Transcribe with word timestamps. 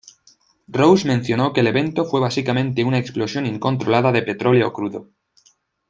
Rose 0.67 1.07
mencionó 1.07 1.53
que 1.53 1.59
el 1.59 1.67
evento 1.67 2.05
fue 2.05 2.19
básicamente 2.19 2.83
una 2.83 2.97
explosión 2.97 3.45
incontrolada 3.45 4.11
de 4.11 4.23
petróleo 4.23 4.73
crudo. 4.73 5.11